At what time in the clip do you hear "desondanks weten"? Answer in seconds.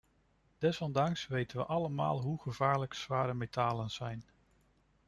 0.59-1.57